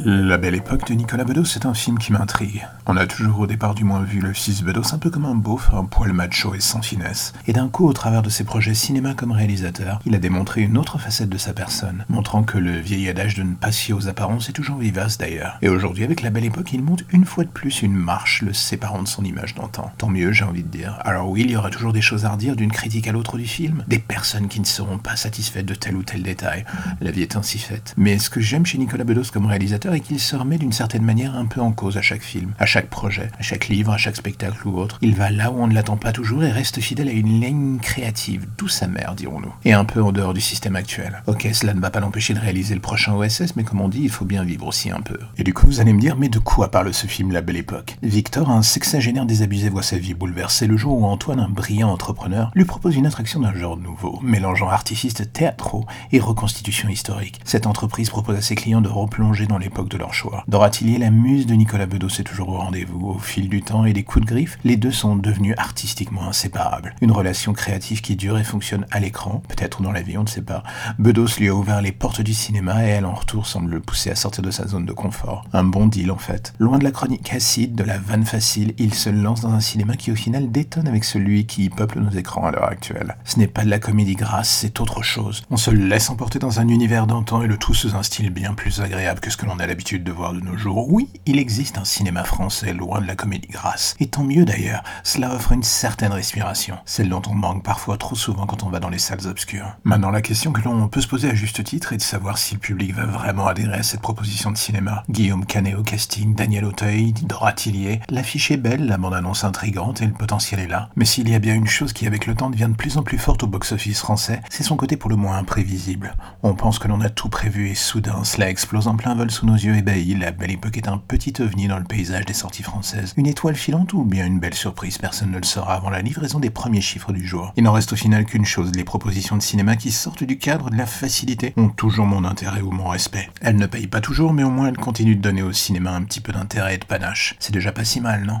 La 0.00 0.38
belle 0.38 0.56
époque 0.56 0.88
de 0.88 0.94
Nicolas 0.94 1.22
Bedos, 1.22 1.44
c'est 1.44 1.66
un 1.66 1.74
film 1.74 1.98
qui 1.98 2.12
m'intrigue. 2.12 2.66
On 2.86 2.96
a 2.96 3.06
toujours 3.06 3.40
au 3.40 3.46
départ 3.46 3.76
du 3.76 3.84
moins 3.84 4.02
vu 4.02 4.18
le 4.18 4.32
fils 4.32 4.62
Bedos 4.62 4.92
un 4.92 4.98
peu 4.98 5.08
comme 5.08 5.24
un 5.24 5.36
beauf, 5.36 5.70
un 5.72 5.84
poil 5.84 6.12
macho 6.12 6.52
et 6.54 6.60
sans 6.60 6.82
finesse. 6.82 7.32
Et 7.46 7.52
d'un 7.52 7.68
coup, 7.68 7.86
au 7.86 7.92
travers 7.92 8.20
de 8.22 8.28
ses 8.28 8.42
projets 8.42 8.74
cinéma 8.74 9.14
comme 9.14 9.30
réalisateur, 9.30 10.00
il 10.04 10.16
a 10.16 10.18
démontré 10.18 10.62
une 10.62 10.78
autre 10.78 10.98
facette 10.98 11.28
de 11.28 11.38
sa 11.38 11.52
personne, 11.52 12.04
montrant 12.08 12.42
que 12.42 12.58
le 12.58 12.72
vieil 12.80 13.08
adage 13.08 13.36
de 13.36 13.44
ne 13.44 13.54
pas 13.54 13.70
se 13.70 13.92
aux 13.92 14.08
apparences 14.08 14.48
est 14.48 14.52
toujours 14.52 14.78
vivace 14.78 15.16
d'ailleurs. 15.16 15.58
Et 15.62 15.68
aujourd'hui, 15.68 16.02
avec 16.02 16.22
la 16.22 16.30
belle 16.30 16.44
époque, 16.44 16.72
il 16.72 16.82
monte 16.82 17.04
une 17.10 17.24
fois 17.24 17.44
de 17.44 17.50
plus 17.50 17.82
une 17.82 17.94
marche 17.94 18.42
le 18.42 18.52
séparant 18.52 19.02
de 19.02 19.08
son 19.08 19.22
image 19.22 19.54
d'antan. 19.54 19.92
Tant 19.96 20.08
mieux, 20.08 20.32
j'ai 20.32 20.44
envie 20.44 20.64
de 20.64 20.68
dire. 20.68 20.98
Alors 21.04 21.30
oui, 21.30 21.42
il 21.42 21.52
y 21.52 21.56
aura 21.56 21.70
toujours 21.70 21.92
des 21.92 22.02
choses 22.02 22.24
à 22.24 22.30
redire 22.30 22.56
d'une 22.56 22.72
critique 22.72 23.06
à 23.06 23.12
l'autre 23.12 23.38
du 23.38 23.46
film, 23.46 23.84
des 23.86 24.00
personnes 24.00 24.48
qui 24.48 24.58
ne 24.58 24.66
seront 24.66 24.98
pas 24.98 25.14
satisfaites 25.14 25.66
de 25.66 25.74
tel 25.74 25.94
ou 25.96 26.02
tel 26.02 26.22
détail. 26.22 26.64
La 27.00 27.12
vie 27.12 27.22
est 27.22 27.36
ainsi 27.36 27.58
faite. 27.58 27.94
Mais 27.96 28.18
ce 28.18 28.28
que 28.28 28.40
j'aime 28.40 28.66
chez 28.66 28.78
Nicolas 28.78 29.04
Bedos 29.04 29.30
comme 29.32 29.46
réalisateur, 29.46 29.83
et 29.92 30.00
qu'il 30.00 30.20
se 30.20 30.36
remet 30.36 30.58
d'une 30.58 30.72
certaine 30.72 31.02
manière 31.02 31.36
un 31.36 31.46
peu 31.46 31.60
en 31.60 31.72
cause 31.72 31.96
à 31.96 32.02
chaque 32.02 32.22
film, 32.22 32.52
à 32.58 32.66
chaque 32.66 32.88
projet, 32.88 33.30
à 33.38 33.42
chaque 33.42 33.68
livre, 33.68 33.92
à 33.92 33.98
chaque 33.98 34.16
spectacle 34.16 34.66
ou 34.66 34.78
autre. 34.78 34.98
Il 35.02 35.14
va 35.14 35.30
là 35.30 35.50
où 35.50 35.62
on 35.62 35.66
ne 35.66 35.74
l'attend 35.74 35.96
pas 35.96 36.12
toujours 36.12 36.44
et 36.44 36.50
reste 36.50 36.80
fidèle 36.80 37.08
à 37.08 37.12
une 37.12 37.40
ligne 37.40 37.78
créative, 37.78 38.46
douce 38.56 38.82
amère, 38.82 39.14
dirons-nous, 39.14 39.52
et 39.64 39.72
un 39.72 39.84
peu 39.84 40.02
en 40.02 40.12
dehors 40.12 40.34
du 40.34 40.40
système 40.40 40.76
actuel. 40.76 41.22
Ok, 41.26 41.48
cela 41.52 41.74
ne 41.74 41.80
va 41.80 41.90
pas 41.90 42.00
l'empêcher 42.00 42.34
de 42.34 42.40
réaliser 42.40 42.74
le 42.74 42.80
prochain 42.80 43.14
OSS, 43.14 43.56
mais 43.56 43.64
comme 43.64 43.80
on 43.80 43.88
dit, 43.88 44.02
il 44.02 44.10
faut 44.10 44.24
bien 44.24 44.44
vivre 44.44 44.66
aussi 44.66 44.90
un 44.90 45.00
peu. 45.00 45.18
Et 45.36 45.44
du 45.44 45.52
coup, 45.52 45.66
vous 45.66 45.80
allez 45.80 45.92
me 45.92 46.00
dire, 46.00 46.16
mais 46.16 46.28
de 46.28 46.38
quoi 46.38 46.70
parle 46.70 46.94
ce 46.94 47.06
film 47.06 47.32
La 47.32 47.40
Belle 47.40 47.56
Époque? 47.56 47.96
Victor, 48.02 48.50
un 48.50 48.62
sexagénaire 48.62 49.26
désabusé, 49.26 49.68
voit 49.68 49.82
sa 49.82 49.98
vie 49.98 50.14
bouleversée 50.14 50.66
le 50.66 50.76
jour 50.76 50.98
où 50.98 51.04
Antoine, 51.04 51.40
un 51.40 51.48
brillant 51.48 51.90
entrepreneur, 51.90 52.50
lui 52.54 52.64
propose 52.64 52.96
une 52.96 53.06
attraction 53.06 53.40
d'un 53.40 53.54
genre 53.54 53.76
nouveau, 53.76 54.20
mélangeant 54.22 54.68
artifices 54.68 55.14
théâtraux 55.32 55.86
et 56.12 56.20
reconstitution 56.20 56.88
historique. 56.88 57.40
Cette 57.44 57.66
entreprise 57.66 58.10
propose 58.10 58.36
à 58.36 58.42
ses 58.42 58.54
clients 58.54 58.80
de 58.80 58.88
replonger 58.88 59.46
dans 59.46 59.58
l'époque 59.74 59.88
de 59.88 59.98
leur 59.98 60.14
choix. 60.14 60.44
Dora 60.46 60.70
la 60.98 61.10
muse 61.10 61.46
de 61.46 61.54
Nicolas 61.54 61.86
Bedos, 61.86 62.20
est 62.20 62.22
toujours 62.22 62.50
au 62.50 62.58
rendez-vous. 62.58 63.08
Au 63.08 63.18
fil 63.18 63.48
du 63.48 63.60
temps 63.60 63.84
et 63.84 63.92
des 63.92 64.04
coups 64.04 64.24
de 64.24 64.30
griffe, 64.30 64.56
les 64.62 64.76
deux 64.76 64.92
sont 64.92 65.16
devenus 65.16 65.56
artistiquement 65.58 66.28
inséparables. 66.28 66.94
Une 67.00 67.10
relation 67.10 67.52
créative 67.52 68.00
qui 68.00 68.14
dure 68.14 68.38
et 68.38 68.44
fonctionne 68.44 68.86
à 68.92 69.00
l'écran, 69.00 69.42
peut-être 69.48 69.82
dans 69.82 69.90
la 69.90 70.02
vie, 70.02 70.16
on 70.16 70.22
ne 70.22 70.28
sait 70.28 70.42
pas. 70.42 70.62
Bedos 71.00 71.38
lui 71.40 71.48
a 71.48 71.54
ouvert 71.54 71.80
les 71.80 71.90
portes 71.90 72.20
du 72.20 72.34
cinéma 72.34 72.86
et 72.86 72.90
elle, 72.90 73.04
en 73.04 73.14
retour, 73.14 73.46
semble 73.46 73.72
le 73.72 73.80
pousser 73.80 74.10
à 74.10 74.14
sortir 74.14 74.44
de 74.44 74.52
sa 74.52 74.68
zone 74.68 74.86
de 74.86 74.92
confort. 74.92 75.44
Un 75.52 75.64
bon 75.64 75.86
deal, 75.86 76.12
en 76.12 76.18
fait. 76.18 76.54
Loin 76.60 76.78
de 76.78 76.84
la 76.84 76.92
chronique 76.92 77.32
acide, 77.32 77.74
de 77.74 77.82
la 77.82 77.98
vanne 77.98 78.24
facile, 78.24 78.74
il 78.78 78.94
se 78.94 79.10
lance 79.10 79.40
dans 79.40 79.54
un 79.54 79.60
cinéma 79.60 79.96
qui, 79.96 80.12
au 80.12 80.16
final, 80.16 80.52
détonne 80.52 80.86
avec 80.86 81.02
celui 81.02 81.46
qui 81.46 81.68
peuple 81.68 81.98
nos 81.98 82.10
écrans 82.10 82.46
à 82.46 82.52
l'heure 82.52 82.68
actuelle. 82.68 83.16
Ce 83.24 83.40
n'est 83.40 83.48
pas 83.48 83.64
de 83.64 83.70
la 83.70 83.80
comédie 83.80 84.14
grasse, 84.14 84.50
c'est 84.50 84.80
autre 84.80 85.02
chose. 85.02 85.42
On 85.50 85.56
se 85.56 85.72
laisse 85.72 86.10
emporter 86.10 86.38
dans 86.38 86.60
un 86.60 86.68
univers 86.68 87.08
d'antan 87.08 87.42
et 87.42 87.48
le 87.48 87.56
tout 87.56 87.74
sous 87.74 87.96
un 87.96 88.04
style 88.04 88.30
bien 88.30 88.54
plus 88.54 88.80
agréable 88.80 89.18
que 89.18 89.30
ce 89.30 89.36
que 89.36 89.46
l'on 89.46 89.58
a 89.58 89.63
l'habitude 89.66 90.04
de 90.04 90.12
voir 90.12 90.32
de 90.32 90.40
nos 90.40 90.56
jours. 90.56 90.92
Oui, 90.92 91.08
il 91.26 91.38
existe 91.38 91.78
un 91.78 91.84
cinéma 91.84 92.24
français 92.24 92.72
loin 92.72 93.00
de 93.00 93.06
la 93.06 93.16
comédie 93.16 93.48
grasse. 93.48 93.94
Et 94.00 94.06
tant 94.06 94.24
mieux 94.24 94.44
d'ailleurs, 94.44 94.82
cela 95.02 95.34
offre 95.34 95.52
une 95.52 95.62
certaine 95.62 96.12
respiration, 96.12 96.76
celle 96.84 97.08
dont 97.08 97.22
on 97.28 97.34
manque 97.34 97.64
parfois 97.64 97.96
trop 97.96 98.14
souvent 98.14 98.46
quand 98.46 98.62
on 98.62 98.70
va 98.70 98.80
dans 98.80 98.88
les 98.88 98.98
salles 98.98 99.26
obscures. 99.26 99.76
Maintenant, 99.84 100.10
la 100.10 100.22
question 100.22 100.52
que 100.52 100.62
l'on 100.62 100.88
peut 100.88 101.00
se 101.00 101.08
poser 101.08 101.30
à 101.30 101.34
juste 101.34 101.62
titre 101.64 101.92
est 101.92 101.98
de 101.98 102.02
savoir 102.02 102.38
si 102.38 102.54
le 102.54 102.60
public 102.60 102.94
va 102.94 103.04
vraiment 103.04 103.46
adhérer 103.46 103.78
à 103.78 103.82
cette 103.82 104.00
proposition 104.00 104.50
de 104.50 104.56
cinéma. 104.56 105.02
Guillaume 105.08 105.46
Canet 105.46 105.74
au 105.74 105.82
casting, 105.82 106.34
Daniel 106.34 106.64
Auteuil, 106.64 107.12
Dora 107.22 107.52
Tillier, 107.52 108.00
l'affiche 108.08 108.50
est 108.50 108.56
belle, 108.56 108.86
la 108.86 108.98
bande-annonce 108.98 109.44
intrigante 109.44 110.02
et 110.02 110.06
le 110.06 110.12
potentiel 110.12 110.60
est 110.60 110.68
là. 110.68 110.90
Mais 110.96 111.04
s'il 111.04 111.28
y 111.28 111.34
a 111.34 111.38
bien 111.38 111.54
une 111.54 111.66
chose 111.66 111.92
qui 111.92 112.06
avec 112.06 112.26
le 112.26 112.34
temps 112.34 112.50
devient 112.50 112.68
de 112.70 112.76
plus 112.76 112.96
en 112.96 113.02
plus 113.02 113.18
forte 113.18 113.42
au 113.42 113.46
box-office 113.46 114.00
français, 114.00 114.40
c'est 114.50 114.62
son 114.62 114.76
côté 114.76 114.96
pour 114.96 115.10
le 115.10 115.16
moins 115.16 115.38
imprévisible. 115.38 116.14
On 116.42 116.54
pense 116.54 116.78
que 116.78 116.88
l'on 116.88 117.00
a 117.00 117.10
tout 117.10 117.28
prévu 117.28 117.68
et 117.68 117.74
soudain 117.74 118.24
cela 118.24 118.50
explose 118.50 118.88
en 118.88 118.96
plein 118.96 119.14
vol 119.14 119.30
sous 119.30 119.46
nos 119.46 119.53
yeux 119.56 119.76
ébahis, 119.76 120.14
la 120.14 120.30
belle 120.30 120.52
époque 120.52 120.76
est 120.76 120.88
un 120.88 120.98
petit 120.98 121.34
ovni 121.40 121.68
dans 121.68 121.78
le 121.78 121.84
paysage 121.84 122.24
des 122.24 122.34
sorties 122.34 122.62
françaises. 122.62 123.14
Une 123.16 123.26
étoile 123.26 123.54
filante 123.54 123.92
ou 123.92 124.04
bien 124.04 124.26
une 124.26 124.38
belle 124.38 124.54
surprise, 124.54 124.98
personne 124.98 125.30
ne 125.30 125.38
le 125.38 125.44
saura 125.44 125.74
avant 125.74 125.90
la 125.90 126.02
livraison 126.02 126.38
des 126.38 126.50
premiers 126.50 126.80
chiffres 126.80 127.12
du 127.12 127.26
jour. 127.26 127.52
Il 127.56 127.64
n'en 127.64 127.72
reste 127.72 127.92
au 127.92 127.96
final 127.96 128.24
qu'une 128.24 128.44
chose, 128.44 128.72
les 128.74 128.84
propositions 128.84 129.36
de 129.36 129.42
cinéma 129.42 129.76
qui 129.76 129.90
sortent 129.90 130.24
du 130.24 130.38
cadre 130.38 130.70
de 130.70 130.76
la 130.76 130.86
facilité 130.86 131.52
ont 131.56 131.68
toujours 131.68 132.06
mon 132.06 132.24
intérêt 132.24 132.60
ou 132.60 132.70
mon 132.70 132.88
respect. 132.88 133.28
Elles 133.40 133.56
ne 133.56 133.66
payent 133.66 133.86
pas 133.86 134.00
toujours, 134.00 134.32
mais 134.32 134.44
au 134.44 134.50
moins 134.50 134.68
elles 134.68 134.76
continuent 134.76 135.16
de 135.16 135.20
donner 135.20 135.42
au 135.42 135.52
cinéma 135.52 135.92
un 135.92 136.02
petit 136.02 136.20
peu 136.20 136.32
d'intérêt 136.32 136.74
et 136.74 136.78
de 136.78 136.84
panache. 136.84 137.36
C'est 137.38 137.52
déjà 137.52 137.72
pas 137.72 137.84
si 137.84 138.00
mal, 138.00 138.24
non? 138.24 138.40